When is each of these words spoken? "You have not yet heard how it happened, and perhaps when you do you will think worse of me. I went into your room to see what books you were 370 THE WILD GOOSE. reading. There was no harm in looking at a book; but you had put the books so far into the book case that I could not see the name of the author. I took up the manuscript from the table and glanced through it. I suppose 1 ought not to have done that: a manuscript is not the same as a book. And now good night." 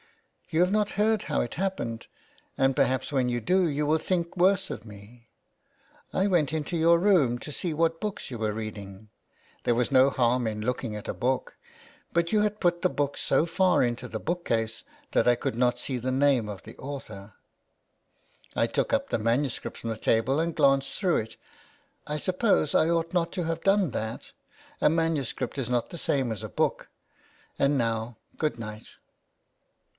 "You 0.53 0.59
have 0.61 0.71
not 0.71 0.89
yet 0.89 0.95
heard 0.97 1.23
how 1.23 1.41
it 1.41 1.53
happened, 1.53 2.07
and 2.57 2.75
perhaps 2.75 3.11
when 3.13 3.29
you 3.29 3.39
do 3.39 3.69
you 3.69 3.85
will 3.85 3.99
think 3.99 4.35
worse 4.35 4.69
of 4.71 4.83
me. 4.83 5.29
I 6.11 6.25
went 6.25 6.51
into 6.51 6.75
your 6.75 6.99
room 6.99 7.37
to 7.37 7.51
see 7.51 7.73
what 7.73 8.01
books 8.01 8.29
you 8.31 8.39
were 8.39 8.47
370 8.51 8.63
THE 8.83 9.05
WILD 9.05 9.05
GOOSE. 9.05 9.05
reading. 9.05 9.09
There 9.63 9.75
was 9.75 9.91
no 9.91 10.09
harm 10.09 10.47
in 10.47 10.59
looking 10.65 10.95
at 10.95 11.07
a 11.07 11.13
book; 11.13 11.55
but 12.11 12.33
you 12.33 12.41
had 12.41 12.59
put 12.59 12.81
the 12.81 12.89
books 12.89 13.21
so 13.21 13.45
far 13.45 13.81
into 13.83 14.07
the 14.09 14.19
book 14.19 14.43
case 14.43 14.83
that 15.11 15.27
I 15.27 15.35
could 15.35 15.55
not 15.55 15.79
see 15.79 15.99
the 15.99 16.11
name 16.11 16.49
of 16.49 16.63
the 16.63 16.75
author. 16.77 17.35
I 18.55 18.65
took 18.67 18.91
up 18.91 19.09
the 19.09 19.19
manuscript 19.19 19.77
from 19.77 19.91
the 19.91 19.97
table 19.97 20.39
and 20.39 20.53
glanced 20.55 20.95
through 20.95 21.17
it. 21.17 21.35
I 22.07 22.17
suppose 22.17 22.73
1 22.73 22.89
ought 22.89 23.13
not 23.13 23.31
to 23.33 23.43
have 23.43 23.61
done 23.61 23.91
that: 23.91 24.31
a 24.81 24.89
manuscript 24.89 25.57
is 25.59 25.69
not 25.69 25.91
the 25.91 25.97
same 25.99 26.29
as 26.31 26.43
a 26.43 26.49
book. 26.49 26.89
And 27.59 27.77
now 27.77 28.17
good 28.37 28.57
night." 28.59 28.97